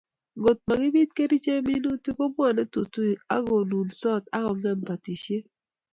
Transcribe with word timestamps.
Ngot 0.39 0.59
makibiit 0.67 1.11
kerchek 1.17 1.59
minutik 1.67 2.15
kwomei 2.17 2.63
tutuik 2.73 3.19
akonunsot 3.35 4.23
akongem 4.37 4.79
batishet 4.87 5.45